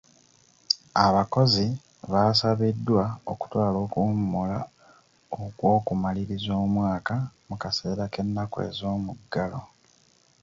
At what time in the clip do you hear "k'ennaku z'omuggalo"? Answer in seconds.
8.13-9.61